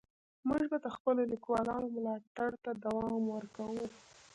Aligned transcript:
موږ 0.47 0.63
به 0.71 0.77
د 0.85 0.87
خپلو 0.95 1.21
لیکوالانو 1.31 1.93
ملاتړ 1.95 2.51
ته 2.63 2.71
دوام 2.85 3.23
ورکوو. 3.35 3.85